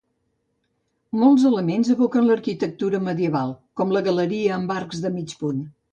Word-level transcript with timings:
Molts 1.23 1.43
elements 1.49 1.91
evoquen 1.95 2.25
l'arquitectura 2.29 3.03
medieval, 3.09 3.53
com 3.81 3.95
la 3.99 4.03
galeria 4.09 4.57
amb 4.57 4.75
arcs 4.81 5.03
de 5.05 5.13
mig 5.21 5.37
punt. 5.45 5.63